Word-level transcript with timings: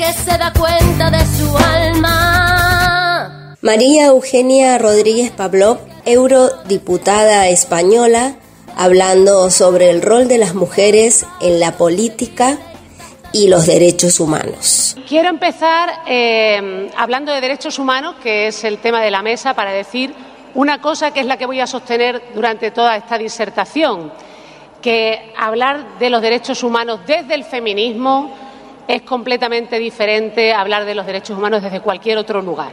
que 0.00 0.12
se 0.14 0.38
da 0.38 0.50
cuenta 0.58 1.10
de 1.10 1.18
su 1.26 1.54
alma. 1.58 3.54
María 3.60 4.06
Eugenia 4.06 4.78
Rodríguez 4.78 5.30
Pablo, 5.30 5.78
eurodiputada 6.06 7.48
española, 7.48 8.36
hablando 8.78 9.50
sobre 9.50 9.90
el 9.90 10.00
rol 10.00 10.26
de 10.26 10.38
las 10.38 10.54
mujeres 10.54 11.26
en 11.42 11.60
la 11.60 11.72
política 11.72 12.56
y 13.34 13.48
los 13.48 13.66
derechos 13.66 14.20
humanos. 14.20 14.96
Quiero 15.06 15.28
empezar 15.28 15.90
eh, 16.06 16.90
hablando 16.96 17.30
de 17.32 17.42
derechos 17.42 17.78
humanos, 17.78 18.14
que 18.22 18.46
es 18.46 18.64
el 18.64 18.78
tema 18.78 19.02
de 19.02 19.10
la 19.10 19.20
mesa, 19.20 19.52
para 19.52 19.70
decir 19.70 20.14
una 20.54 20.80
cosa 20.80 21.10
que 21.10 21.20
es 21.20 21.26
la 21.26 21.36
que 21.36 21.44
voy 21.44 21.60
a 21.60 21.66
sostener 21.66 22.22
durante 22.34 22.70
toda 22.70 22.96
esta 22.96 23.18
disertación, 23.18 24.10
que 24.80 25.34
hablar 25.36 25.98
de 25.98 26.08
los 26.08 26.22
derechos 26.22 26.62
humanos 26.62 27.00
desde 27.06 27.34
el 27.34 27.44
feminismo 27.44 28.39
es 28.90 29.02
completamente 29.02 29.78
diferente 29.78 30.52
hablar 30.52 30.84
de 30.84 30.96
los 30.96 31.06
derechos 31.06 31.38
humanos 31.38 31.62
desde 31.62 31.80
cualquier 31.80 32.18
otro 32.18 32.42
lugar. 32.42 32.72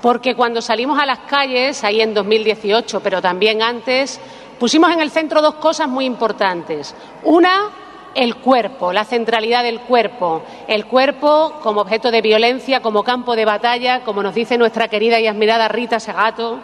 Porque 0.00 0.36
cuando 0.36 0.62
salimos 0.62 1.00
a 1.00 1.06
las 1.06 1.20
calles, 1.20 1.82
ahí 1.82 2.00
en 2.00 2.14
2018, 2.14 3.00
pero 3.00 3.20
también 3.20 3.60
antes, 3.60 4.20
pusimos 4.60 4.92
en 4.92 5.00
el 5.00 5.10
centro 5.10 5.42
dos 5.42 5.56
cosas 5.56 5.88
muy 5.88 6.04
importantes. 6.04 6.94
Una, 7.24 7.70
el 8.14 8.36
cuerpo, 8.36 8.92
la 8.92 9.04
centralidad 9.04 9.64
del 9.64 9.80
cuerpo. 9.80 10.42
El 10.68 10.86
cuerpo 10.86 11.54
como 11.60 11.80
objeto 11.80 12.12
de 12.12 12.22
violencia, 12.22 12.80
como 12.80 13.02
campo 13.02 13.34
de 13.34 13.44
batalla, 13.44 14.04
como 14.04 14.22
nos 14.22 14.34
dice 14.34 14.56
nuestra 14.56 14.86
querida 14.86 15.18
y 15.18 15.26
admirada 15.26 15.66
Rita 15.66 15.98
Segato. 15.98 16.60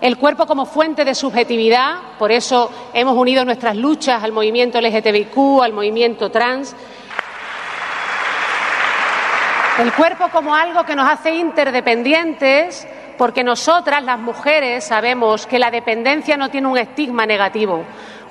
El 0.00 0.18
cuerpo 0.18 0.46
como 0.46 0.66
fuente 0.66 1.04
de 1.04 1.14
subjetividad, 1.14 1.94
por 2.18 2.32
eso 2.32 2.70
hemos 2.92 3.16
unido 3.16 3.44
nuestras 3.44 3.76
luchas 3.76 4.24
al 4.24 4.32
movimiento 4.32 4.80
LGTBIQ, 4.80 5.62
al 5.62 5.72
movimiento 5.72 6.30
trans. 6.30 6.74
El 9.76 9.92
cuerpo 9.92 10.28
como 10.28 10.54
algo 10.54 10.84
que 10.84 10.94
nos 10.94 11.10
hace 11.10 11.34
interdependientes, 11.34 12.86
porque 13.18 13.42
nosotras, 13.42 14.04
las 14.04 14.20
mujeres, 14.20 14.84
sabemos 14.84 15.48
que 15.48 15.58
la 15.58 15.72
dependencia 15.72 16.36
no 16.36 16.48
tiene 16.48 16.68
un 16.68 16.78
estigma 16.78 17.26
negativo 17.26 17.84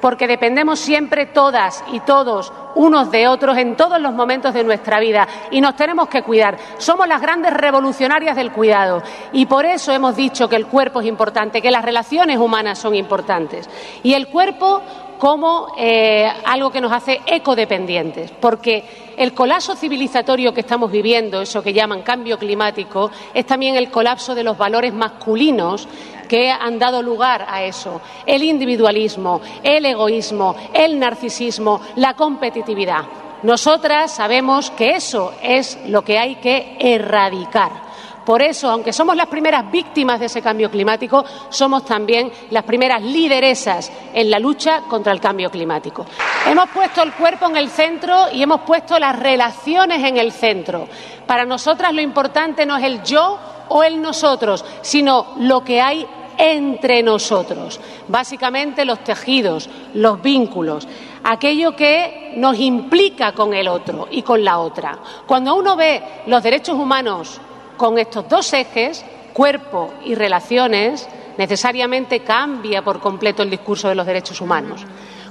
porque 0.04 0.28
dependemos 0.28 0.82
siempre 0.82 1.28
todas 1.28 1.82
y 1.90 2.02
todos 2.02 2.52
unos 2.76 3.10
de 3.10 3.30
otros 3.30 3.58
en 3.58 3.78
todos 3.78 4.02
los 4.02 4.12
momentos 4.12 4.54
de 4.54 4.66
nuestra 4.66 5.00
vida 5.00 5.26
y 5.50 5.62
nos 5.62 5.78
tenemos 5.78 6.10
que 6.10 6.24
cuidar. 6.24 6.58
Somos 6.78 7.08
las 7.08 7.22
grandes 7.22 7.54
revolucionarias 7.54 8.36
del 8.36 8.52
cuidado 8.52 9.02
y 9.32 9.46
por 9.46 9.66
eso 9.66 9.94
hemos 9.94 10.18
dicho 10.18 10.50
que 10.50 10.58
el 10.58 10.68
cuerpo 10.68 11.00
es 11.00 11.08
importante, 11.08 11.62
que 11.62 11.72
las 11.72 11.86
relaciones 11.86 12.38
humanas 12.38 12.80
son 12.80 12.96
importantes. 12.96 13.70
Y 14.04 14.14
el 14.14 14.28
cuerpo 14.28 14.82
como 15.18 15.74
eh, 15.78 16.28
algo 16.46 16.72
que 16.72 16.82
nos 16.82 16.92
hace 16.92 17.22
ecodependientes, 17.26 18.32
porque 18.32 18.84
el 19.18 19.34
colapso 19.34 19.76
civilizatorio 19.76 20.54
que 20.54 20.62
estamos 20.62 20.92
viviendo, 20.92 21.42
eso 21.42 21.62
que 21.62 21.74
llaman 21.74 22.02
cambio 22.02 22.38
climático, 22.38 23.12
es 23.34 23.46
también 23.46 23.76
el 23.76 23.90
colapso 23.90 24.36
de 24.36 24.44
los 24.44 24.58
valores 24.58 24.94
masculinos 24.94 25.88
que 26.28 26.50
han 26.50 26.80
dado 26.80 27.02
lugar 27.02 27.46
a 27.48 27.64
eso. 27.64 28.02
El 28.26 28.44
individualismo, 28.44 29.42
el 29.62 29.86
egoísmo, 29.86 30.56
el 30.74 30.98
narcisismo, 30.98 31.82
la 31.98 32.16
competitividad. 32.16 33.04
Nosotras 33.44 34.12
sabemos 34.12 34.72
que 34.72 34.96
eso 34.96 35.34
es 35.42 35.78
lo 35.88 36.02
que 36.04 36.18
hay 36.18 36.36
que 36.36 36.78
erradicar. 36.80 37.83
Por 38.26 38.42
eso, 38.42 38.70
aunque 38.70 38.94
somos 38.94 39.16
las 39.16 39.28
primeras 39.28 39.70
víctimas 39.70 40.20
de 40.20 40.28
ese 40.28 40.42
cambio 40.42 40.72
climático, 40.72 41.26
somos 41.50 41.86
también 41.86 42.32
las 42.52 42.64
primeras 42.64 43.02
lideresas 43.02 43.92
en 44.14 44.30
la 44.30 44.40
lucha 44.40 44.82
contra 44.88 45.12
el 45.12 45.20
cambio 45.20 45.50
climático. 45.50 46.06
Hemos 46.48 46.70
puesto 46.70 47.04
el 47.04 47.14
cuerpo 47.14 47.48
en 47.48 47.58
el 47.58 47.70
centro 47.70 48.28
y 48.32 48.42
hemos 48.42 48.62
puesto 48.62 48.98
las 48.98 49.20
relaciones 49.20 50.04
en 50.04 50.18
el 50.18 50.32
centro. 50.32 50.88
Para 51.28 51.46
nosotras 51.46 51.94
lo 51.94 52.02
importante 52.02 52.66
no 52.66 52.78
es 52.78 52.84
el 52.84 53.04
yo 53.04 53.40
o 53.70 53.84
el 53.84 54.02
nosotros, 54.02 54.64
sino 54.82 55.34
lo 55.40 55.64
que 55.64 55.82
hay 55.82 56.08
entre 56.38 57.04
nosotros. 57.04 57.80
Básicamente 58.08 58.86
los 58.86 59.04
tejidos, 59.04 59.70
los 59.94 60.22
vínculos, 60.22 60.88
aquello 61.24 61.76
que 61.76 62.34
nos 62.38 62.58
implica 62.60 63.34
con 63.34 63.54
el 63.54 63.68
otro 63.68 64.08
y 64.10 64.22
con 64.22 64.44
la 64.44 64.60
otra. 64.60 64.98
Cuando 65.26 65.56
uno 65.56 65.76
ve 65.76 66.02
los 66.28 66.42
derechos 66.42 66.76
humanos 66.76 67.40
con 67.84 68.00
estos 68.00 68.30
dos 68.30 68.54
ejes, 68.54 69.04
cuerpo 69.34 69.94
y 70.06 70.16
relaciones, 70.16 71.06
necesariamente 71.38 72.22
cambia 72.22 72.82
por 72.82 73.02
completo 73.02 73.44
el 73.44 73.50
discurso 73.50 73.90
de 73.90 73.96
los 73.96 74.06
derechos 74.06 74.40
humanos. 74.40 74.86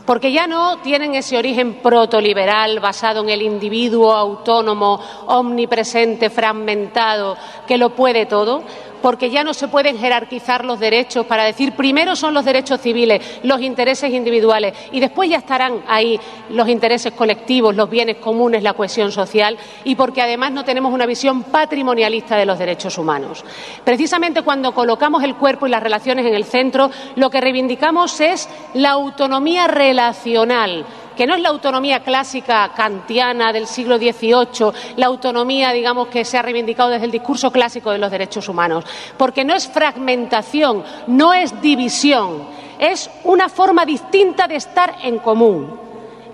Porque 0.04 0.32
ya 0.32 0.46
no 0.46 0.76
tienen 0.82 1.14
ese 1.14 1.38
origen 1.38 1.76
protoliberal 1.76 2.78
basado 2.78 3.22
en 3.22 3.30
el 3.30 3.40
individuo 3.40 4.12
autónomo, 4.12 5.00
omnipresente, 5.28 6.28
fragmentado, 6.28 7.38
que 7.66 7.78
lo 7.78 7.94
puede 7.96 8.26
todo, 8.26 8.64
porque 9.02 9.30
ya 9.30 9.44
no 9.44 9.52
se 9.52 9.68
pueden 9.68 9.98
jerarquizar 9.98 10.64
los 10.64 10.80
derechos 10.80 11.26
para 11.26 11.44
decir 11.44 11.72
primero 11.72 12.16
son 12.16 12.32
los 12.32 12.44
derechos 12.44 12.80
civiles, 12.80 13.40
los 13.42 13.60
intereses 13.60 14.12
individuales 14.12 14.74
y 14.92 15.00
después 15.00 15.28
ya 15.28 15.38
estarán 15.38 15.82
ahí 15.88 16.18
los 16.50 16.68
intereses 16.68 17.12
colectivos, 17.12 17.74
los 17.76 17.90
bienes 17.90 18.16
comunes, 18.16 18.62
la 18.62 18.74
cohesión 18.74 19.12
social 19.12 19.58
y 19.84 19.96
porque 19.96 20.22
además 20.22 20.52
no 20.52 20.64
tenemos 20.64 20.92
una 20.92 21.06
visión 21.06 21.42
patrimonialista 21.42 22.36
de 22.36 22.46
los 22.46 22.58
derechos 22.58 22.96
humanos. 22.96 23.44
Precisamente 23.84 24.42
cuando 24.42 24.72
colocamos 24.72 25.22
el 25.24 25.34
cuerpo 25.34 25.66
y 25.66 25.70
las 25.70 25.82
relaciones 25.82 26.24
en 26.24 26.34
el 26.34 26.44
centro, 26.44 26.90
lo 27.16 27.30
que 27.30 27.40
reivindicamos 27.40 28.20
es 28.20 28.48
la 28.74 28.90
autonomía 28.90 29.66
relacional 29.66 30.86
que 31.16 31.26
no 31.26 31.34
es 31.34 31.40
la 31.40 31.50
autonomía 31.50 32.00
clásica 32.00 32.72
kantiana 32.74 33.52
del 33.52 33.66
siglo 33.66 33.98
XVIII, 33.98 34.72
la 34.96 35.06
autonomía, 35.06 35.72
digamos, 35.72 36.08
que 36.08 36.24
se 36.24 36.38
ha 36.38 36.42
reivindicado 36.42 36.90
desde 36.90 37.06
el 37.06 37.10
discurso 37.10 37.50
clásico 37.50 37.90
de 37.90 37.98
los 37.98 38.10
derechos 38.10 38.48
humanos, 38.48 38.84
porque 39.16 39.44
no 39.44 39.54
es 39.54 39.68
fragmentación, 39.68 40.84
no 41.06 41.32
es 41.32 41.60
división, 41.60 42.46
es 42.78 43.10
una 43.24 43.48
forma 43.48 43.84
distinta 43.84 44.46
de 44.46 44.56
estar 44.56 44.96
en 45.02 45.18
común. 45.18 45.80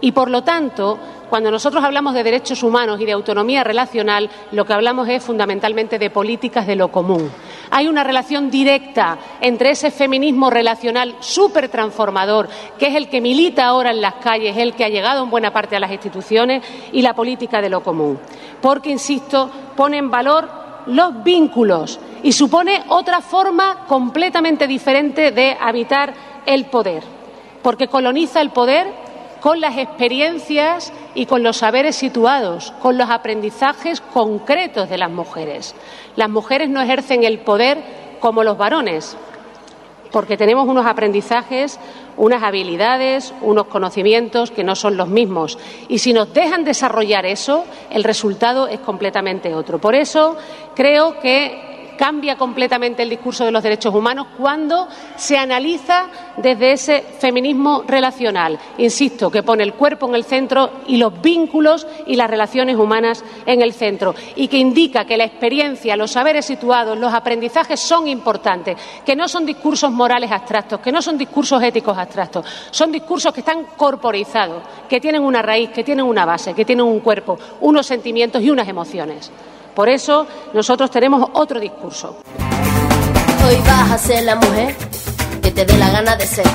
Y, 0.00 0.12
por 0.12 0.31
lo 0.31 0.43
tanto, 0.43 0.99
cuando 1.28 1.50
nosotros 1.50 1.84
hablamos 1.84 2.15
de 2.15 2.25
derechos 2.25 2.62
humanos 2.62 3.00
y 3.00 3.05
de 3.05 3.12
autonomía 3.12 3.65
relacional, 3.65 4.31
lo 4.53 4.65
que 4.65 4.72
hablamos 4.72 5.09
es 5.09 5.22
fundamentalmente 5.22 5.99
de 5.99 6.11
políticas 6.11 6.66
de 6.66 6.77
lo 6.77 6.91
común. 6.91 7.31
Hay 7.71 7.87
una 7.87 8.05
relación 8.05 8.50
directa 8.50 9.19
entre 9.41 9.71
ese 9.71 9.91
feminismo 9.91 10.50
relacional 10.50 11.17
súper 11.21 11.69
transformador, 11.69 12.49
que 12.78 12.87
es 12.87 12.94
el 12.94 13.09
que 13.09 13.21
milita 13.21 13.67
ahora 13.67 13.91
en 13.91 14.00
las 14.00 14.15
calles, 14.15 14.56
el 14.56 14.75
que 14.75 14.84
ha 14.84 14.88
llegado 14.88 15.22
en 15.22 15.31
buena 15.31 15.53
parte 15.53 15.77
a 15.77 15.81
las 15.81 15.93
instituciones, 15.93 16.62
y 16.93 17.03
la 17.03 17.15
política 17.15 17.61
de 17.61 17.69
lo 17.69 17.83
común. 17.83 18.19
Porque, 18.61 18.91
insisto, 18.91 19.50
pone 19.77 19.99
en 19.99 20.11
valor 20.11 20.49
los 20.87 21.22
vínculos 21.22 22.00
y 22.22 22.33
supone 22.33 22.83
otra 22.88 23.21
forma 23.21 23.84
completamente 23.87 24.67
diferente 24.67 25.33
de 25.33 25.56
habitar 25.61 26.15
el 26.47 26.67
poder. 26.67 27.03
Porque 27.62 27.88
coloniza 27.88 28.41
el 28.41 28.50
poder 28.50 29.08
con 29.41 29.60
las 29.60 29.76
experiencias 29.78 30.93
y 31.15 31.26
con 31.26 31.43
los 31.43 31.59
saberes 31.59 31.97
situados, 31.97 32.72
con 32.82 32.99
los 32.99 33.10
aprendizajes 33.10 34.00
concretos 34.00 34.88
de 34.88 34.99
las 34.99 35.11
mujeres. 35.11 35.75
Las 36.17 36.29
mujeres 36.29 36.69
no 36.69 36.81
ejercen 36.81 37.25
el 37.25 37.40
poder 37.40 37.79
como 38.20 38.43
los 38.43 38.58
varones, 38.58 39.17
porque 40.11 40.37
tenemos 40.37 40.67
unos 40.67 40.87
aprendizajes, 40.87 41.79
unas 42.17 42.43
habilidades, 42.43 43.32
unos 43.43 43.67
conocimientos 43.67 44.50
que 44.50 44.64
no 44.64 44.75
son 44.75 44.96
los 44.96 45.08
mismos. 45.08 45.58
Y 45.88 45.99
si 45.99 46.12
nos 46.12 46.32
dejan 46.32 46.64
desarrollar 46.64 47.26
eso, 47.26 47.64
el 47.91 48.05
resultado 48.05 48.69
es 48.69 48.81
completamente 48.81 49.55
otro. 49.55 49.79
Por 49.79 49.94
eso 49.94 50.37
creo 50.75 51.20
que 51.20 51.78
cambia 51.99 52.37
completamente 52.37 53.03
el 53.03 53.11
discurso 53.11 53.45
de 53.45 53.50
los 53.50 53.62
derechos 53.62 53.95
humanos 53.95 54.29
cuando 54.39 54.89
se 55.17 55.37
analiza 55.37 56.06
desde 56.37 56.73
ese 56.73 57.05
feminismo 57.19 57.83
relacional. 57.87 58.59
Insisto, 58.79 59.31
que 59.31 59.43
pone 59.43 59.65
el 59.65 59.75
cuerpo 59.75 60.09
en 60.09 60.15
el 60.15 60.25
centro 60.25 60.71
y 60.87 60.97
los 60.97 61.21
vínculos 61.21 61.87
y 62.06 62.17
las 62.17 62.31
relaciones 62.31 62.77
humanas 62.77 63.25
en 63.45 63.61
el 63.61 63.75
centro 63.75 64.15
y 64.37 64.49
que 64.49 64.56
indica 64.56 65.05
que 65.05 65.17
la 65.17 65.25
experiencia, 65.25 65.97
los 65.97 66.12
saberes 66.12 66.47
situados, 66.47 66.97
los 66.97 67.12
aprendizajes 67.12 67.81
son 67.81 68.06
importantes, 68.09 68.77
que 69.05 69.17
no 69.17 69.29
son 69.29 69.44
discursos 69.44 69.91
morales 69.91 70.31
abstractos, 70.31 70.81
que 70.81 70.93
no 70.93 71.03
son 71.03 71.19
discursos 71.19 71.62
éticos 71.62 71.99
abstractos, 71.99 72.47
son 72.71 72.93
discursos 72.93 73.35
que 73.35 73.41
están 73.41 73.65
corporizados, 73.77 74.62
que 74.89 75.01
tienen 75.01 75.23
una 75.23 75.43
raíz, 75.43 75.71
que 75.71 75.83
tienen 75.83 76.05
una 76.05 76.25
base, 76.25 76.55
que 76.55 76.65
tienen 76.65 76.87
un 76.87 77.01
cuerpo, 77.01 77.39
unos 77.61 77.87
sentimientos 77.87 78.41
y 78.43 78.51
unas 78.51 78.69
emociones. 78.69 79.33
Por 79.79 79.89
eso 79.89 80.27
nosotros 80.55 80.91
tenemos 80.91 81.31
otro 81.35 81.61
discurso. 81.61 82.17
Hoy 83.47 83.57
vas 83.65 83.93
a 83.93 83.97
ser 83.97 84.25
la 84.25 84.35
mujer 84.35 84.75
que 85.41 85.53
te 85.53 85.65
dé 85.65 85.79
la 85.79 85.89
gana 85.93 86.17
de 86.17 86.27
ser. 86.27 86.47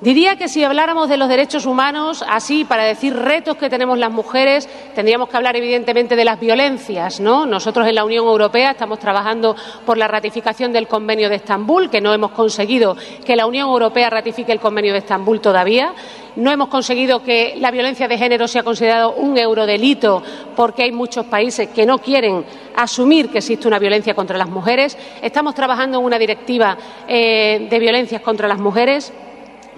Diría 0.00 0.36
que 0.36 0.46
si 0.46 0.62
habláramos 0.62 1.08
de 1.08 1.16
los 1.16 1.28
derechos 1.28 1.66
humanos, 1.66 2.24
así 2.28 2.64
para 2.64 2.84
decir 2.84 3.16
retos 3.16 3.56
que 3.56 3.68
tenemos 3.68 3.98
las 3.98 4.12
mujeres, 4.12 4.68
tendríamos 4.94 5.28
que 5.28 5.36
hablar 5.36 5.56
evidentemente 5.56 6.14
de 6.14 6.24
las 6.24 6.38
violencias, 6.38 7.18
¿no? 7.18 7.46
Nosotros 7.46 7.84
en 7.88 7.96
la 7.96 8.04
Unión 8.04 8.24
Europea 8.24 8.70
estamos 8.70 9.00
trabajando 9.00 9.56
por 9.84 9.98
la 9.98 10.06
ratificación 10.06 10.72
del 10.72 10.86
Convenio 10.86 11.28
de 11.28 11.36
Estambul, 11.36 11.90
que 11.90 12.00
no 12.00 12.14
hemos 12.14 12.30
conseguido 12.30 12.96
que 13.24 13.34
la 13.34 13.46
Unión 13.46 13.68
Europea 13.68 14.08
ratifique 14.08 14.52
el 14.52 14.60
Convenio 14.60 14.92
de 14.92 15.00
Estambul 15.00 15.40
todavía. 15.40 15.92
No 16.36 16.52
hemos 16.52 16.68
conseguido 16.68 17.24
que 17.24 17.56
la 17.58 17.72
violencia 17.72 18.06
de 18.06 18.18
género 18.18 18.46
sea 18.46 18.62
considerado 18.62 19.14
un 19.14 19.36
eurodelito 19.36 20.22
porque 20.54 20.84
hay 20.84 20.92
muchos 20.92 21.26
países 21.26 21.70
que 21.70 21.84
no 21.84 21.98
quieren 21.98 22.44
asumir 22.76 23.30
que 23.30 23.38
existe 23.38 23.66
una 23.66 23.80
violencia 23.80 24.14
contra 24.14 24.38
las 24.38 24.48
mujeres. 24.48 24.96
Estamos 25.20 25.56
trabajando 25.56 25.98
en 25.98 26.04
una 26.04 26.20
directiva 26.20 26.78
eh, 27.08 27.66
de 27.68 27.78
violencias 27.80 28.22
contra 28.22 28.46
las 28.46 28.60
mujeres 28.60 29.12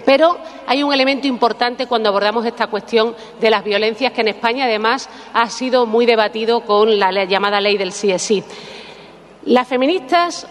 pero 0.05 0.37
hay 0.67 0.83
un 0.83 0.93
elemento 0.93 1.27
importante 1.27 1.87
cuando 1.87 2.09
abordamos 2.09 2.45
esta 2.45 2.67
cuestión 2.67 3.15
de 3.39 3.49
las 3.49 3.63
violencias 3.63 4.11
que 4.11 4.21
en 4.21 4.29
España 4.29 4.65
además 4.65 5.09
ha 5.33 5.49
sido 5.49 5.85
muy 5.85 6.05
debatido 6.05 6.61
con 6.61 6.99
la 6.99 7.11
llamada 7.25 7.61
ley 7.61 7.77
del 7.77 7.91
sí. 7.91 8.43
Las 9.43 9.67
feministas 9.67 10.47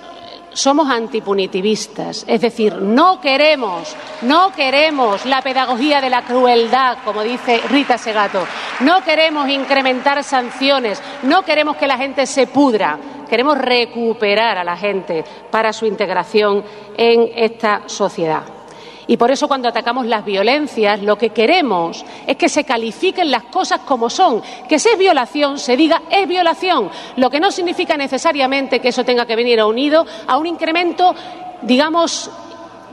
somos 0.52 0.88
antipunitivistas, 0.90 2.24
es 2.26 2.40
decir, 2.40 2.74
no 2.76 3.20
queremos, 3.20 3.94
no 4.22 4.52
queremos 4.52 5.24
la 5.26 5.42
pedagogía 5.42 6.00
de 6.00 6.10
la 6.10 6.22
crueldad, 6.22 6.98
como 7.04 7.22
dice 7.22 7.60
Rita 7.68 7.98
Segato, 7.98 8.46
no 8.80 9.02
queremos 9.04 9.48
incrementar 9.48 10.22
sanciones, 10.24 11.00
no 11.22 11.42
queremos 11.42 11.76
que 11.76 11.86
la 11.86 11.96
gente 11.96 12.26
se 12.26 12.46
pudra, 12.46 12.98
queremos 13.28 13.58
recuperar 13.58 14.58
a 14.58 14.64
la 14.64 14.76
gente 14.76 15.24
para 15.50 15.72
su 15.72 15.86
integración 15.86 16.64
en 16.96 17.30
esta 17.36 17.82
sociedad. 17.86 18.59
Y 19.06 19.16
por 19.16 19.30
eso 19.30 19.48
cuando 19.48 19.68
atacamos 19.68 20.06
las 20.06 20.24
violencias, 20.24 21.02
lo 21.02 21.16
que 21.16 21.30
queremos 21.30 22.04
es 22.26 22.36
que 22.36 22.48
se 22.48 22.64
califiquen 22.64 23.30
las 23.30 23.44
cosas 23.44 23.80
como 23.80 24.10
son, 24.10 24.42
que 24.68 24.78
si 24.78 24.88
es 24.88 24.98
violación 24.98 25.58
se 25.58 25.76
diga 25.76 26.02
es 26.10 26.28
violación, 26.28 26.90
lo 27.16 27.30
que 27.30 27.40
no 27.40 27.50
significa 27.50 27.96
necesariamente 27.96 28.80
que 28.80 28.88
eso 28.88 29.04
tenga 29.04 29.26
que 29.26 29.36
venir 29.36 29.62
unido 29.62 30.06
a 30.26 30.38
un 30.38 30.46
incremento, 30.46 31.14
digamos, 31.62 32.30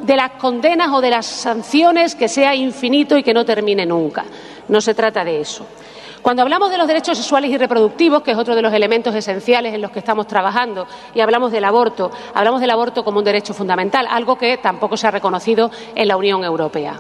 de 0.02 0.16
las 0.16 0.32
condenas 0.32 0.90
o 0.92 1.02
de 1.02 1.10
las 1.10 1.26
sanciones 1.26 2.16
que 2.16 2.28
sea 2.28 2.56
infinito 2.56 3.18
y 3.18 3.24
que 3.24 3.34
no 3.34 3.46
termine 3.46 3.86
nunca. 3.86 4.26
No 4.68 4.82
se 4.82 4.94
trata 4.94 5.24
de 5.24 5.42
eso. 5.42 5.66
Cuando 6.22 6.42
hablamos 6.42 6.70
de 6.70 6.78
los 6.78 6.88
derechos 6.88 7.18
sexuales 7.18 7.52
y 7.52 7.58
reproductivos, 7.58 8.22
que 8.22 8.32
es 8.32 8.38
otro 8.38 8.56
de 8.56 8.62
los 8.62 8.74
elementos 8.74 9.14
esenciales 9.16 9.74
en 9.74 9.82
los 9.82 9.92
que 9.92 10.00
estamos 10.00 10.28
trabajando, 10.28 10.88
y 11.14 11.20
hablamos 11.20 11.52
del 11.52 11.64
aborto, 11.64 12.12
hablamos 12.34 12.60
del 12.62 12.72
aborto 12.72 13.04
como 13.04 13.20
un 13.20 13.26
derecho 13.26 13.54
fundamental, 13.54 14.08
algo 14.10 14.38
que 14.38 14.58
tampoco 14.58 14.98
se 14.98 15.08
ha 15.08 15.12
reconocido 15.12 15.72
en 15.96 16.08
la 16.08 16.18
Unión 16.18 16.44
Europea. 16.44 17.00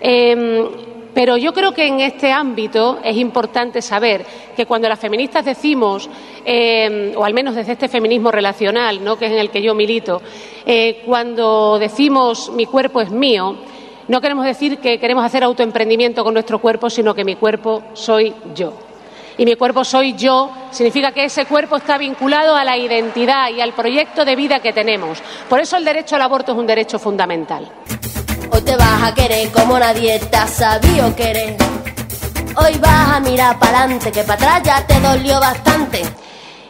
Em, 0.00 0.68
pero 1.14 1.36
yo 1.36 1.52
creo 1.52 1.72
que 1.72 1.86
en 1.86 2.00
este 2.00 2.30
ámbito 2.30 2.98
es 3.02 3.16
importante 3.16 3.82
saber 3.82 4.24
que 4.54 4.66
cuando 4.66 4.88
las 4.88 5.00
feministas 5.00 5.44
decimos, 5.44 6.08
em, 6.44 7.12
o 7.16 7.24
al 7.24 7.34
menos 7.34 7.54
desde 7.54 7.72
este 7.72 7.88
feminismo 7.88 8.30
relacional, 8.30 9.02
¿no? 9.02 9.16
que 9.16 9.26
es 9.26 9.32
en 9.32 9.38
el 9.38 9.50
que 9.50 9.62
yo 9.62 9.74
milito, 9.74 10.20
eh, 10.64 11.02
cuando 11.06 11.78
decimos 11.78 12.52
mi 12.54 12.66
cuerpo 12.66 13.00
es 13.00 13.10
mío, 13.10 13.56
no 14.08 14.20
queremos 14.22 14.46
decir 14.46 14.78
que 14.78 14.98
queremos 14.98 15.24
hacer 15.24 15.44
autoemprendimiento 15.44 16.24
con 16.24 16.34
nuestro 16.34 16.58
cuerpo, 16.58 16.88
sino 16.88 17.14
que 17.14 17.24
mi 17.24 17.36
cuerpo 17.36 17.82
soy 17.92 18.34
yo. 18.54 18.72
Y 19.36 19.44
mi 19.44 19.54
cuerpo 19.54 19.84
soy 19.84 20.14
yo 20.14 20.50
significa 20.70 21.12
que 21.12 21.24
ese 21.24 21.46
cuerpo 21.46 21.76
está 21.76 21.96
vinculado 21.96 22.56
a 22.56 22.64
la 22.64 22.76
identidad 22.76 23.50
y 23.50 23.60
al 23.60 23.72
proyecto 23.72 24.24
de 24.24 24.34
vida 24.34 24.60
que 24.60 24.72
tenemos. 24.72 25.22
Por 25.48 25.60
eso 25.60 25.76
el 25.76 25.84
derecho 25.84 26.16
al 26.16 26.22
aborto 26.22 26.52
es 26.52 26.58
un 26.58 26.66
derecho 26.66 26.98
fundamental. 26.98 27.70
Hoy 28.50 28.62
te 28.62 28.76
vas 28.76 29.02
a 29.02 29.14
querer 29.14 29.50
como 29.52 29.78
nadie 29.78 30.18
te 30.18 30.36
ha 30.36 30.46
sabido 30.46 31.14
querer. 31.14 31.56
Hoy 32.56 32.78
vas 32.80 33.16
a 33.16 33.20
mirar 33.20 33.58
para 33.58 33.82
adelante, 33.82 34.10
que 34.10 34.24
para 34.24 34.56
atrás 34.56 34.62
ya 34.64 34.86
te 34.86 34.98
dolió 35.00 35.38
bastante. 35.38 35.77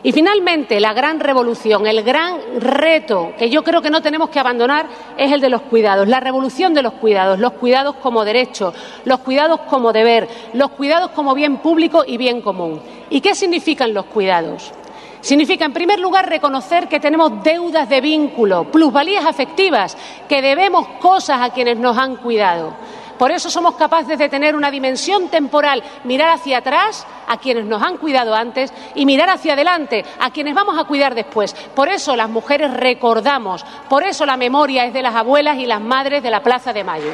Y 0.03 0.13
finalmente, 0.13 0.79
la 0.79 0.93
gran 0.93 1.19
revolución, 1.19 1.87
el 1.87 2.03
gran 2.03 2.39
reto 2.61 3.33
que 3.37 3.51
yo 3.51 3.65
creo 3.65 3.83
que 3.83 3.91
no 3.91 4.01
tenemos 4.01 4.31
que 4.31 4.39
abandonar 4.39 4.87
es 5.17 5.33
el 5.33 5.41
de 5.41 5.49
los 5.49 5.63
cuidados, 5.63 6.07
la 6.07 6.21
revolución 6.21 6.73
de 6.73 6.83
los 6.83 6.93
cuidados, 6.95 7.41
los 7.41 7.55
cuidados 7.55 7.97
como 7.97 8.25
derecho, 8.25 8.73
los 9.05 9.19
cuidados 9.21 9.61
como 9.69 9.93
deber, 9.93 10.29
los 10.53 10.71
cuidados 10.71 11.11
como 11.11 11.35
bien 11.35 11.59
público 11.59 12.05
y 12.07 12.17
bien 12.17 12.43
común. 12.43 12.81
¿Y 13.11 13.21
qué 13.21 13.35
significan 13.35 13.93
los 13.93 14.05
cuidados? 14.07 14.73
Significa, 15.21 15.65
en 15.65 15.73
primer 15.73 15.99
lugar, 15.99 16.29
reconocer 16.29 16.87
que 16.87 17.01
tenemos 17.01 17.43
deudas 17.43 17.89
de 17.89 18.01
vínculo, 18.01 18.71
plusvalías 18.71 19.27
afectivas, 19.27 19.97
que 20.29 20.41
debemos 20.41 20.87
cosas 21.01 21.41
a 21.41 21.51
quienes 21.51 21.77
nos 21.77 21.99
han 21.99 22.17
cuidado. 22.17 22.75
Por 23.19 23.33
eso 23.33 23.51
somos 23.51 23.75
capaces 23.75 24.19
de 24.19 24.29
tener 24.29 24.55
una 24.55 24.71
dimensión 24.71 25.29
temporal, 25.29 25.83
mirar 26.05 26.31
hacia 26.31 26.59
atrás 26.59 27.07
a 27.27 27.37
quienes 27.39 27.67
nos 27.67 27.83
han 27.83 27.97
cuidado 27.97 28.35
antes 28.35 28.73
y 28.95 29.05
mirar 29.05 29.29
hacia 29.31 29.55
adelante 29.55 30.05
a 30.21 30.31
quienes 30.31 30.55
vamos 30.55 30.79
a 30.79 30.85
cuidar 30.85 31.15
después. 31.15 31.55
Por 31.75 31.89
eso 31.89 32.17
las 32.17 32.31
mujeres 32.31 32.73
recordamos, 32.73 33.65
por 33.89 34.05
eso 34.05 34.25
la 34.25 34.37
memoria 34.37 34.85
es 34.85 34.93
de 34.93 35.03
las 35.03 35.15
abuelas 35.15 35.59
y 35.59 35.67
las 35.67 35.81
madres 35.81 36.23
de 36.23 36.31
la 36.31 36.43
Plaza 36.43 36.73
de 36.73 36.85
Mayo. 36.85 37.13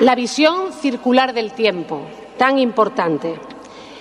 La 0.00 0.14
visión 0.14 0.72
circular 0.72 1.32
del 1.32 1.52
tiempo, 1.52 2.02
tan 2.38 2.58
importante. 2.58 3.49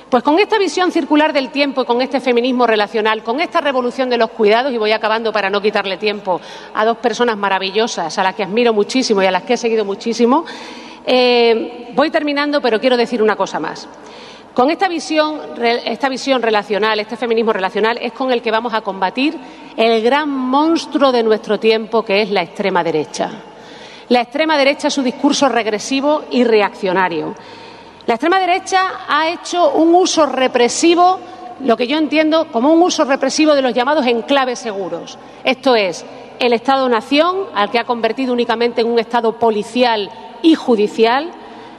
Pues 0.09 0.23
con 0.23 0.39
esta 0.39 0.57
visión 0.57 0.91
circular 0.91 1.33
del 1.33 1.51
tiempo 1.51 1.83
y 1.83 1.85
con 1.85 2.01
este 2.01 2.19
feminismo 2.19 2.65
relacional, 2.65 3.21
con 3.21 3.39
esta 3.39 3.61
revolución 3.61 4.09
de 4.09 4.17
los 4.17 4.31
cuidados, 4.31 4.73
y 4.73 4.77
voy 4.79 4.91
acabando 4.91 5.31
para 5.31 5.51
no 5.51 5.61
quitarle 5.61 5.97
tiempo 5.97 6.41
a 6.73 6.83
dos 6.83 6.97
personas 6.97 7.37
maravillosas, 7.37 8.17
a 8.17 8.23
las 8.23 8.33
que 8.33 8.41
admiro 8.41 8.73
muchísimo 8.73 9.21
y 9.21 9.27
a 9.27 9.31
las 9.31 9.43
que 9.43 9.53
he 9.53 9.57
seguido 9.57 9.85
muchísimo, 9.85 10.45
eh, 11.05 11.91
voy 11.93 12.09
terminando, 12.09 12.59
pero 12.59 12.79
quiero 12.79 12.97
decir 12.97 13.21
una 13.21 13.35
cosa 13.35 13.59
más. 13.59 13.87
Con 14.55 14.71
esta 14.71 14.87
visión, 14.87 15.41
esta 15.61 16.09
visión 16.09 16.41
relacional, 16.41 16.99
este 16.99 17.15
feminismo 17.15 17.53
relacional, 17.53 17.99
es 18.01 18.11
con 18.11 18.31
el 18.31 18.41
que 18.41 18.49
vamos 18.49 18.73
a 18.73 18.81
combatir 18.81 19.37
el 19.77 20.01
gran 20.01 20.27
monstruo 20.27 21.11
de 21.11 21.21
nuestro 21.21 21.59
tiempo, 21.59 22.03
que 22.03 22.23
es 22.23 22.31
la 22.31 22.41
extrema 22.41 22.83
derecha. 22.83 23.29
La 24.07 24.21
extrema 24.21 24.57
derecha, 24.57 24.89
su 24.89 25.03
discurso 25.03 25.47
regresivo 25.49 26.23
y 26.31 26.43
reaccionario 26.43 27.35
la 28.09 28.15
extrema 28.15 28.39
derecha 28.39 29.05
ha 29.07 29.29
hecho 29.29 29.69
un 29.73 29.93
uso 29.93 30.25
represivo, 30.25 31.19
lo 31.59 31.77
que 31.77 31.85
yo 31.85 31.95
entiendo 31.95 32.47
como 32.51 32.73
un 32.73 32.81
uso 32.81 33.05
represivo 33.05 33.53
de 33.53 33.61
los 33.61 33.75
llamados 33.75 34.07
enclaves 34.07 34.57
seguros. 34.57 35.19
Esto 35.43 35.75
es, 35.75 36.03
el 36.39 36.53
Estado-nación, 36.53 37.37
al 37.53 37.69
que 37.69 37.77
ha 37.77 37.83
convertido 37.83 38.33
únicamente 38.33 38.81
en 38.81 38.87
un 38.87 38.97
Estado 38.97 39.33
policial 39.33 40.09
y 40.41 40.55
judicial, 40.55 41.29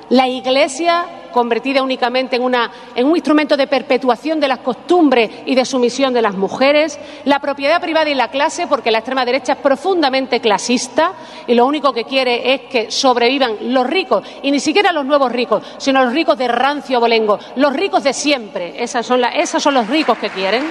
la 0.09 0.29
Iglesia, 0.29 1.05
convertida 1.31 1.83
únicamente 1.83 2.37
en, 2.37 2.43
en, 2.95 3.07
un 3.07 3.17
instrumento 3.17 3.57
de 3.57 3.67
perpetuación 3.67 4.41
de 4.41 4.49
las 4.49 4.59
costumbres 4.59 5.31
y 5.47 5.55
de 5.55 5.65
sumisión 5.65 6.13
de 6.13 6.23
las 6.23 6.35
mujeres, 6.35 6.99
la 7.25 7.39
propiedad 7.39 7.81
privada 7.81 8.11
y 8.11 8.15
la 8.15 8.29
clase, 8.29 8.67
porque 8.67 8.91
la 8.91 8.99
extrema 8.99 9.25
derecha 9.25 9.55
es 9.55 9.59
profundamente 9.59 10.41
clasista 10.41 11.13
y 11.47 11.55
lo 11.55 11.67
único 11.67 11.93
que 11.93 12.05
quiere 12.05 12.55
es 12.55 12.61
que 12.63 12.91
sobrevivan 12.91 13.73
los 13.73 13.87
ricos, 13.87 14.25
y 14.43 14.51
ni 14.51 14.61
siquiera 14.61 14.93
los 14.93 15.05
nuevos 15.05 15.33
ricos, 15.33 15.63
sino 15.79 16.05
los 16.05 16.13
ricos 16.13 16.37
de 16.39 16.49
rancio 16.49 17.01
bolengo, 17.01 17.39
los 17.57 17.73
ricos 17.73 18.05
de 18.05 18.13
siempre, 18.13 18.83
esas 18.83 19.07
son, 19.07 19.25
esos 19.25 19.63
son 19.63 19.75
los 19.75 19.87
ricos 19.89 20.19
que 20.19 20.31
quieren. 20.31 20.65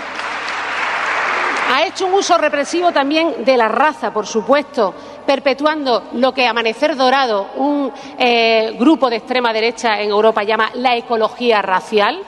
Ha 1.72 1.86
hecho 1.86 2.08
un 2.08 2.16
uso 2.16 2.36
represivo 2.36 2.92
también 2.92 3.46
de 3.46 3.56
la 3.56 3.68
raza, 3.68 4.12
por 4.12 4.25
supuesto, 4.25 4.94
perpetuando 5.30 6.06
lo 6.14 6.34
que 6.34 6.48
Amanecer 6.48 6.96
Dorado, 6.96 7.52
un 7.58 7.94
eh, 8.18 8.76
grupo 8.80 9.12
de 9.12 9.18
extrema 9.18 9.54
derecha 9.54 10.02
en 10.02 10.10
Europa, 10.10 10.42
llama 10.42 10.72
la 10.74 10.96
ecología 10.96 11.62
racial. 11.62 12.20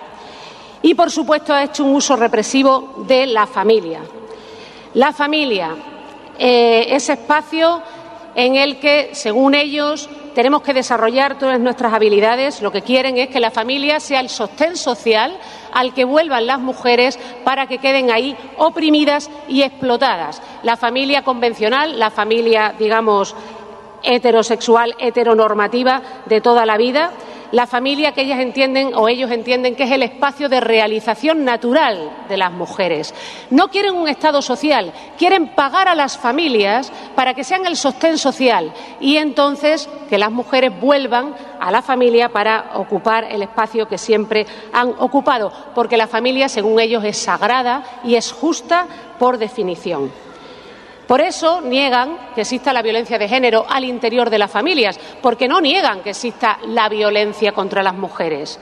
Y, 0.83 0.93
por 0.93 1.09
supuesto, 1.09 1.51
ha 1.51 1.63
hecho 1.63 1.83
un 1.83 1.95
uso 1.95 2.15
represivo 2.15 3.03
de 3.07 3.25
la 3.25 3.47
familia. 3.47 4.01
La 4.93 5.13
familia, 5.13 5.75
eh, 6.37 6.89
ese 6.89 7.13
espacio 7.13 7.81
en 8.35 8.53
el 8.53 8.79
que, 8.79 9.09
según 9.13 9.55
ellos, 9.55 10.07
tenemos 10.33 10.61
que 10.61 10.73
desarrollar 10.73 11.37
todas 11.37 11.59
nuestras 11.59 11.93
habilidades. 11.93 12.61
Lo 12.61 12.71
que 12.71 12.81
quieren 12.81 13.17
es 13.17 13.29
que 13.29 13.39
la 13.39 13.51
familia 13.51 13.99
sea 13.99 14.19
el 14.19 14.29
sostén 14.29 14.75
social 14.75 15.37
al 15.73 15.93
que 15.93 16.05
vuelvan 16.05 16.47
las 16.47 16.59
mujeres 16.59 17.19
para 17.43 17.67
que 17.67 17.77
queden 17.77 18.11
ahí 18.11 18.35
oprimidas 18.57 19.29
y 19.47 19.63
explotadas. 19.63 20.41
La 20.63 20.77
familia 20.77 21.23
convencional, 21.23 21.99
la 21.99 22.11
familia, 22.11 22.73
digamos, 22.77 23.35
heterosexual, 24.03 24.95
heteronormativa 24.99 26.01
de 26.25 26.41
toda 26.41 26.65
la 26.65 26.77
vida, 26.77 27.11
la 27.51 27.67
familia 27.67 28.13
que 28.13 28.21
ellas 28.21 28.39
entienden 28.39 28.93
o 28.95 29.07
ellos 29.07 29.31
entienden 29.31 29.75
que 29.75 29.83
es 29.83 29.91
el 29.91 30.03
espacio 30.03 30.49
de 30.49 30.59
realización 30.59 31.43
natural 31.43 32.25
de 32.29 32.37
las 32.37 32.51
mujeres. 32.51 33.13
No 33.49 33.69
quieren 33.69 33.95
un 33.95 34.07
Estado 34.07 34.41
social, 34.41 34.93
quieren 35.17 35.49
pagar 35.55 35.87
a 35.87 35.95
las 35.95 36.17
familias 36.17 36.91
para 37.15 37.33
que 37.33 37.43
sean 37.43 37.65
el 37.65 37.75
sostén 37.75 38.17
social 38.17 38.73
y 38.99 39.17
entonces 39.17 39.89
que 40.09 40.17
las 40.17 40.31
mujeres 40.31 40.71
vuelvan 40.79 41.35
a 41.59 41.71
la 41.71 41.81
familia 41.81 42.29
para 42.29 42.71
ocupar 42.75 43.25
el 43.25 43.41
espacio 43.41 43.87
que 43.87 43.97
siempre 43.97 44.45
han 44.73 44.93
ocupado, 44.99 45.51
porque 45.75 45.97
la 45.97 46.07
familia, 46.07 46.49
según 46.49 46.79
ellos, 46.79 47.03
es 47.03 47.17
sagrada 47.17 47.83
y 48.03 48.15
es 48.15 48.31
justa 48.31 48.87
por 49.19 49.37
definición. 49.37 50.30
Por 51.11 51.19
eso 51.19 51.59
niegan 51.59 52.29
que 52.33 52.39
exista 52.39 52.71
la 52.71 52.81
violencia 52.81 53.19
de 53.19 53.27
género 53.27 53.65
al 53.67 53.83
interior 53.83 54.29
de 54.29 54.39
las 54.39 54.49
familias, 54.49 54.97
porque 55.21 55.45
no 55.45 55.59
niegan 55.59 55.99
que 55.99 56.11
exista 56.11 56.57
la 56.67 56.87
violencia 56.87 57.51
contra 57.51 57.83
las 57.83 57.95
mujeres. 57.95 58.57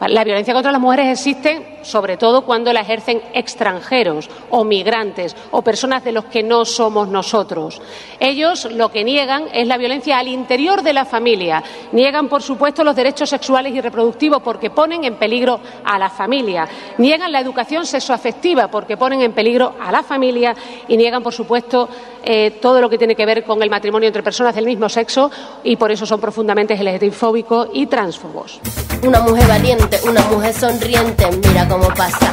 La 0.00 0.22
violencia 0.22 0.54
contra 0.54 0.70
las 0.70 0.80
mujeres 0.80 1.18
existe 1.18 1.78
sobre 1.82 2.16
todo 2.16 2.42
cuando 2.42 2.72
la 2.72 2.80
ejercen 2.80 3.20
extranjeros 3.34 4.30
o 4.50 4.62
migrantes 4.62 5.34
o 5.50 5.62
personas 5.62 6.04
de 6.04 6.12
los 6.12 6.26
que 6.26 6.42
no 6.42 6.64
somos 6.64 7.08
nosotros. 7.08 7.82
Ellos 8.20 8.66
lo 8.70 8.90
que 8.90 9.02
niegan 9.02 9.46
es 9.52 9.66
la 9.66 9.76
violencia 9.76 10.18
al 10.18 10.28
interior 10.28 10.82
de 10.82 10.92
la 10.92 11.04
familia. 11.04 11.64
Niegan, 11.92 12.28
por 12.28 12.42
supuesto, 12.42 12.84
los 12.84 12.94
derechos 12.94 13.30
sexuales 13.30 13.74
y 13.74 13.80
reproductivos 13.80 14.40
porque 14.42 14.70
ponen 14.70 15.02
en 15.04 15.16
peligro 15.16 15.60
a 15.84 15.98
la 15.98 16.10
familia. 16.10 16.68
Niegan 16.98 17.32
la 17.32 17.40
educación 17.40 17.84
sexoafectiva 17.84 18.68
porque 18.68 18.96
ponen 18.96 19.22
en 19.22 19.32
peligro 19.32 19.74
a 19.80 19.90
la 19.90 20.02
familia 20.02 20.54
y 20.86 20.96
niegan, 20.96 21.22
por 21.22 21.32
supuesto, 21.32 21.88
eh, 22.22 22.58
todo 22.60 22.80
lo 22.80 22.90
que 22.90 22.98
tiene 22.98 23.14
que 23.14 23.26
ver 23.26 23.42
con 23.44 23.62
el 23.62 23.70
matrimonio 23.70 24.06
entre 24.06 24.22
personas 24.22 24.54
del 24.54 24.66
mismo 24.66 24.88
sexo 24.88 25.30
y 25.64 25.76
por 25.76 25.90
eso 25.90 26.06
son 26.06 26.20
profundamente 26.20 26.74
LGTBifóbicos 26.74 27.70
y 27.72 27.86
transfobos. 27.86 28.60
Una 29.06 29.20
mujer 29.20 29.46
valiente, 29.46 29.87
una 30.04 30.22
mujer 30.28 30.54
sonriente, 30.54 31.26
mira 31.48 31.66
cómo 31.68 31.88
pasa. 31.88 32.32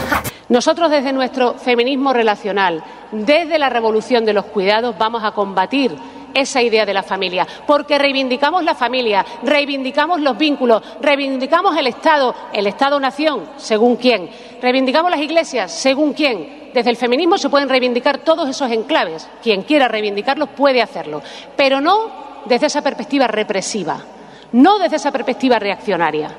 Nosotros 0.49 0.91
desde 0.91 1.13
nuestro 1.13 1.55
feminismo 1.55 2.13
relacional, 2.13 2.83
desde 3.11 3.57
la 3.57 3.69
revolución 3.69 4.25
de 4.25 4.33
los 4.33 4.45
cuidados, 4.45 4.95
vamos 4.97 5.23
a 5.23 5.31
combatir 5.31 5.95
esa 6.33 6.61
idea 6.61 6.85
de 6.85 6.93
la 6.93 7.01
familia, 7.01 7.47
porque 7.65 7.97
reivindicamos 7.97 8.63
la 8.63 8.75
familia, 8.75 9.25
reivindicamos 9.41 10.19
los 10.19 10.37
vínculos, 10.37 10.83
reivindicamos 11.01 11.75
el 11.77 11.87
Estado, 11.87 12.35
el 12.51 12.67
Estado-nación, 12.67 13.51
según 13.55 13.95
quién, 13.95 14.29
reivindicamos 14.61 15.09
las 15.09 15.21
iglesias, 15.21 15.71
según 15.71 16.13
quién. 16.13 16.71
Desde 16.73 16.89
el 16.89 16.97
feminismo 16.97 17.37
se 17.37 17.49
pueden 17.49 17.69
reivindicar 17.69 18.17
todos 18.17 18.49
esos 18.49 18.69
enclaves. 18.69 19.29
Quien 19.41 19.61
quiera 19.61 19.87
reivindicarlos 19.87 20.49
puede 20.49 20.81
hacerlo, 20.81 21.21
pero 21.55 21.79
no 21.79 22.43
desde 22.45 22.67
esa 22.67 22.81
perspectiva 22.81 23.27
represiva, 23.27 23.97
no 24.51 24.77
desde 24.77 24.97
esa 24.97 25.11
perspectiva 25.11 25.57
reaccionaria. 25.57 26.29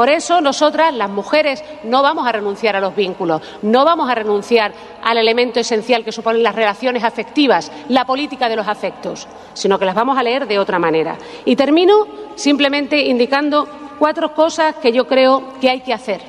Por 0.00 0.08
eso 0.08 0.40
nosotras, 0.40 0.94
las 0.94 1.10
mujeres, 1.10 1.62
no 1.84 2.00
vamos 2.00 2.26
a 2.26 2.32
renunciar 2.32 2.74
a 2.74 2.80
los 2.80 2.96
vínculos, 2.96 3.42
no 3.60 3.84
vamos 3.84 4.08
a 4.08 4.14
renunciar 4.14 4.72
al 5.04 5.18
elemento 5.18 5.60
esencial 5.60 6.04
que 6.04 6.10
suponen 6.10 6.42
las 6.42 6.54
relaciones 6.54 7.04
afectivas, 7.04 7.70
la 7.90 8.06
política 8.06 8.48
de 8.48 8.56
los 8.56 8.66
afectos, 8.66 9.28
sino 9.52 9.78
que 9.78 9.84
las 9.84 9.94
vamos 9.94 10.16
a 10.16 10.22
leer 10.22 10.46
de 10.46 10.58
otra 10.58 10.78
manera. 10.78 11.18
Y 11.44 11.54
termino 11.54 12.06
simplemente 12.34 12.98
indicando 12.98 13.68
cuatro 13.98 14.32
cosas 14.34 14.76
que 14.76 14.90
yo 14.90 15.06
creo 15.06 15.52
que 15.60 15.68
hay 15.68 15.80
que 15.80 15.92
hacer 15.92 16.22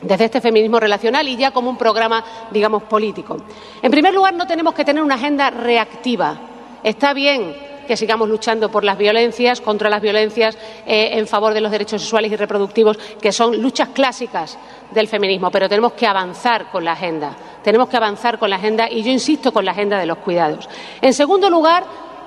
desde 0.00 0.26
este 0.26 0.40
feminismo 0.40 0.78
relacional 0.78 1.26
y 1.26 1.36
ya 1.36 1.50
como 1.50 1.70
un 1.70 1.76
programa, 1.76 2.24
digamos, 2.52 2.84
político. 2.84 3.36
En 3.82 3.90
primer 3.90 4.14
lugar, 4.14 4.34
no 4.34 4.46
tenemos 4.46 4.74
que 4.74 4.84
tener 4.84 5.02
una 5.02 5.16
agenda 5.16 5.50
reactiva. 5.50 6.36
Está 6.84 7.14
bien 7.14 7.71
que 7.86 7.96
sigamos 7.96 8.28
luchando 8.28 8.70
por 8.70 8.84
las 8.84 8.98
violencias, 8.98 9.60
contra 9.60 9.90
las 9.90 10.00
violencias, 10.00 10.56
eh, 10.86 11.10
en 11.12 11.26
favor 11.26 11.54
de 11.54 11.60
los 11.60 11.70
derechos 11.70 12.02
sexuales 12.02 12.32
y 12.32 12.36
reproductivos, 12.36 12.98
que 13.20 13.32
son 13.32 13.60
luchas 13.60 13.88
clásicas 13.88 14.58
del 14.90 15.08
feminismo, 15.08 15.50
pero 15.50 15.68
tenemos 15.68 15.92
que 15.92 16.06
avanzar 16.06 16.70
con 16.70 16.84
la 16.84 16.92
agenda. 16.92 17.36
Tenemos 17.62 17.88
que 17.88 17.96
avanzar 17.96 18.38
con 18.38 18.50
la 18.50 18.56
agenda 18.56 18.90
y 18.90 19.02
yo 19.02 19.10
insisto 19.10 19.52
con 19.52 19.64
la 19.64 19.72
agenda 19.72 19.98
de 19.98 20.06
los 20.06 20.18
cuidados. 20.18 20.68
En 21.00 21.14
segundo 21.14 21.48
lugar, 21.48 21.84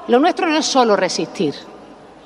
lo 0.07 0.19
nuestro 0.19 0.47
no 0.47 0.57
es 0.57 0.65
solo 0.65 0.95
resistir. 0.95 1.55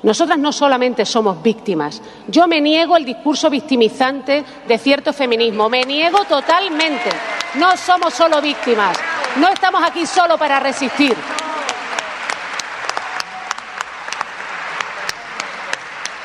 Nosotras 0.02 0.38
no 0.38 0.52
solamente 0.52 1.04
somos 1.04 1.42
víctimas. 1.42 2.00
Yo 2.26 2.46
me 2.46 2.60
niego 2.60 2.96
el 2.96 3.04
discurso 3.04 3.50
victimizante 3.50 4.44
de 4.66 4.78
cierto 4.78 5.12
feminismo. 5.12 5.68
Me 5.68 5.84
niego 5.84 6.24
totalmente. 6.24 7.10
No 7.56 7.76
somos 7.76 8.14
solo 8.14 8.40
víctimas. 8.40 8.96
No 9.36 9.48
estamos 9.48 9.82
aquí 9.82 10.06
solo 10.06 10.38
para 10.38 10.58
resistir. 10.58 11.14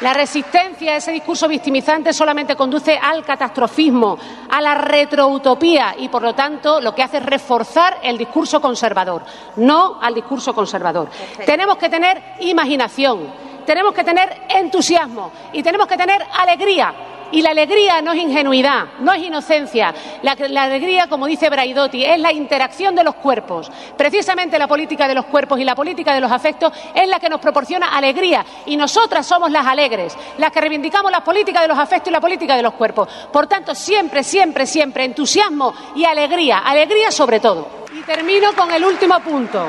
La 0.02 0.14
resistencia 0.14 0.94
a 0.94 0.98
ese 0.98 1.12
discurso 1.12 1.48
victimizante 1.48 2.12
solamente 2.12 2.56
conduce 2.56 2.98
al 2.98 3.24
catastrofismo, 3.24 4.18
a 4.50 4.62
la 4.62 4.76
retroutopía 4.76 5.96
y, 5.98 6.10
por 6.10 6.22
lo 6.22 6.36
tanto, 6.36 6.82
lo 6.82 6.94
que 6.94 7.02
hace 7.02 7.18
es 7.18 7.26
reforzar 7.26 8.00
el 8.04 8.18
discurso 8.18 8.60
conservador, 8.60 9.24
no 9.56 10.00
al 10.02 10.14
discurso 10.14 10.54
conservador. 10.54 11.10
Tenemos 11.46 11.78
que 11.78 11.88
tener 11.88 12.22
imaginación, 12.42 13.32
tenemos 13.66 13.94
que 13.94 14.04
tener 14.04 14.44
entusiasmo 14.50 15.32
y 15.54 15.64
tenemos 15.64 15.88
que 15.88 15.98
tener 15.98 16.22
alegría 16.38 16.94
y 17.32 17.42
la 17.42 17.52
alegría 17.52 18.02
no 18.02 18.12
es 18.12 18.20
ingenuidad, 18.20 18.86
no 19.00 19.14
es 19.14 19.24
inocencia. 19.24 19.94
La, 20.22 20.34
alegría, 20.64 21.08
como 21.08 21.26
dice 21.26 21.50
Braidotti, 21.50 22.06
es 22.06 22.20
la 22.20 22.32
interacción 22.32 22.96
de 22.96 23.04
los 23.04 23.16
cuerpos. 23.16 23.72
Precisamente 23.98 24.60
la 24.60 24.68
política 24.68 25.08
de 25.08 25.16
los 25.16 25.26
cuerpos 25.26 25.60
y 25.60 25.64
la 25.64 25.76
política 25.76 26.14
de 26.14 26.22
los 26.22 26.32
afectos 26.32 26.72
es 26.94 27.08
la 27.08 27.20
que 27.20 27.30
nos 27.30 27.40
proporciona 27.40 27.96
alegría. 27.96 28.46
Y 28.66 28.78
nosotras 28.78 29.26
somos 29.26 29.52
las 29.52 29.66
alegres, 29.66 30.16
las 30.38 30.52
que 30.52 30.62
reivindicamos 30.62 31.12
la 31.12 31.24
política 31.24 31.62
de 31.62 31.68
los 31.68 31.78
afectos 31.78 32.10
y 32.10 32.14
la 32.14 32.22
política 32.22 32.56
de 32.56 32.64
los 32.64 32.74
cuerpos. 32.74 33.10
Por 33.32 33.48
tanto, 33.48 33.76
siempre, 33.76 34.24
siempre, 34.24 34.66
siempre 34.66 35.06
entusiasmo 35.06 35.74
y 35.96 36.06
alegría. 36.06 36.60
Alegría 36.60 37.12
sobre 37.12 37.40
todo. 37.40 37.86
Y 37.94 38.02
termino 38.04 38.54
con 38.54 38.72
el 38.72 38.84
último 38.84 39.20
punto. 39.20 39.68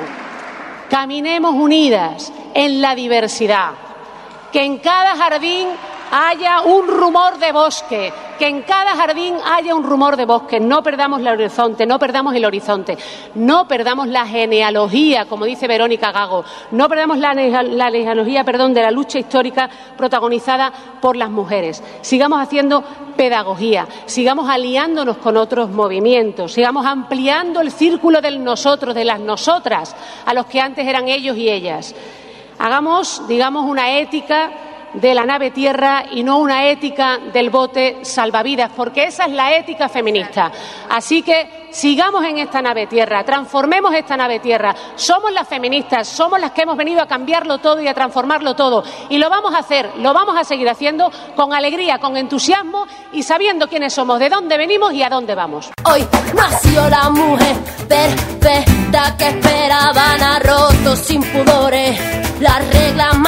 Caminemos 0.90 1.54
unidas 1.54 2.32
en 2.54 2.80
la 2.80 2.94
diversidad. 2.94 3.70
Que 4.52 4.62
en 4.62 4.78
cada 4.78 5.16
jardín 5.16 5.68
haya 6.10 6.62
un 6.62 6.86
rumor 6.88 7.38
de 7.38 7.52
bosque, 7.52 8.12
que 8.38 8.46
en 8.46 8.62
cada 8.62 8.94
jardín 8.96 9.36
haya 9.44 9.74
un 9.74 9.84
rumor 9.84 10.16
de 10.16 10.24
bosque. 10.24 10.60
No 10.60 10.82
perdamos 10.82 11.20
el 11.20 11.28
horizonte, 11.28 11.86
no 11.86 11.98
perdamos 11.98 12.34
el 12.34 12.44
horizonte, 12.44 12.96
no 13.34 13.66
perdamos 13.66 14.08
la 14.08 14.26
genealogía, 14.26 15.26
como 15.26 15.44
dice 15.44 15.66
Verónica 15.66 16.12
Gago, 16.12 16.44
no 16.72 16.88
perdamos 16.88 17.18
la, 17.18 17.34
genealogía, 17.34 18.44
perdón, 18.44 18.74
de 18.74 18.82
la 18.82 18.90
lucha 18.90 19.18
histórica 19.18 19.68
protagonizada 19.96 20.72
por 21.00 21.16
las 21.16 21.30
mujeres. 21.30 21.82
Sigamos 22.02 22.40
haciendo 22.40 22.84
pedagogía, 23.16 23.86
sigamos 24.06 24.48
aliándonos 24.48 25.16
con 25.18 25.36
otros 25.36 25.70
movimientos, 25.70 26.52
sigamos 26.52 26.86
ampliando 26.86 27.60
el 27.60 27.70
círculo 27.70 28.20
del 28.20 28.42
nosotros, 28.42 28.94
de 28.94 29.04
las 29.04 29.20
nosotras, 29.20 29.96
a 30.24 30.34
los 30.34 30.46
que 30.46 30.60
antes 30.60 30.86
eran 30.86 31.08
ellos 31.08 31.36
y 31.36 31.48
ellas. 31.48 31.94
Hagamos, 32.58 33.26
digamos, 33.28 33.66
una 33.66 33.98
ética 33.98 34.50
de 34.94 35.14
la 35.14 35.24
nave 35.24 35.50
tierra 35.50 36.04
y 36.10 36.22
no 36.22 36.38
una 36.38 36.68
ética 36.68 37.18
del 37.32 37.50
bote 37.50 37.98
salvavidas, 38.02 38.70
porque 38.74 39.04
esa 39.04 39.24
es 39.24 39.32
la 39.32 39.54
ética 39.54 39.88
feminista. 39.88 40.50
Así 40.90 41.22
que 41.22 41.68
sigamos 41.70 42.24
en 42.24 42.38
esta 42.38 42.62
nave 42.62 42.86
tierra, 42.86 43.22
transformemos 43.24 43.94
esta 43.94 44.16
nave 44.16 44.40
tierra. 44.40 44.74
Somos 44.94 45.32
las 45.32 45.46
feministas, 45.46 46.08
somos 46.08 46.40
las 46.40 46.52
que 46.52 46.62
hemos 46.62 46.76
venido 46.76 47.02
a 47.02 47.06
cambiarlo 47.06 47.58
todo 47.58 47.80
y 47.82 47.88
a 47.88 47.94
transformarlo 47.94 48.54
todo. 48.54 48.82
Y 49.08 49.18
lo 49.18 49.28
vamos 49.28 49.54
a 49.54 49.58
hacer, 49.58 49.90
lo 49.98 50.12
vamos 50.14 50.36
a 50.38 50.44
seguir 50.44 50.68
haciendo 50.68 51.10
con 51.34 51.52
alegría, 51.52 51.98
con 51.98 52.16
entusiasmo 52.16 52.86
y 53.12 53.22
sabiendo 53.22 53.68
quiénes 53.68 53.92
somos, 53.92 54.18
de 54.18 54.30
dónde 54.30 54.56
venimos 54.56 54.92
y 54.94 55.02
a 55.02 55.08
dónde 55.08 55.34
vamos. 55.34 55.70
Hoy 55.84 56.06
nació 56.34 56.88
la 56.88 57.10
mujer 57.10 57.56
perfecta 57.88 59.16
que 59.18 59.28
esperaban 59.28 60.22
a 60.22 60.38
rotos 60.38 60.98
sin 61.00 61.22
pudores, 61.22 62.00
las 62.40 62.66
reglas 62.72 63.18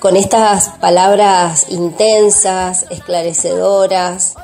con 0.00 0.16
estas 0.16 0.68
palabras 0.80 1.66
intensas, 1.70 2.86
esclarecedoras 2.90 4.34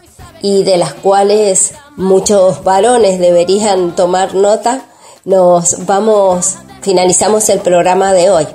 y 0.40 0.64
de 0.64 0.76
las 0.76 0.94
cuales 0.94 1.74
muchos 1.96 2.64
varones 2.64 3.18
deberían 3.18 3.94
tomar 3.94 4.34
nota, 4.34 4.82
nos 5.24 5.86
vamos, 5.86 6.56
finalizamos 6.80 7.48
el 7.48 7.60
programa 7.60 8.12
de 8.12 8.30
hoy. 8.30 8.46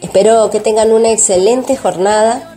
Espero 0.00 0.50
que 0.50 0.60
tengan 0.60 0.92
una 0.92 1.10
excelente 1.10 1.76
jornada 1.76 2.47